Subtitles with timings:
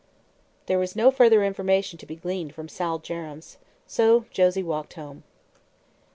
[0.65, 5.21] There was no further information to be gleaned from Sol Jerrems, so Josie walked home.